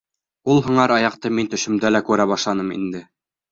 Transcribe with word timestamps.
Ул 0.53 0.61
һыңар 0.67 0.93
аяҡты 0.95 1.31
мин 1.41 1.53
төшөмдә 1.53 1.93
лә 1.93 2.03
күрә 2.11 2.29
башланым 2.35 2.75
инде. 2.81 3.07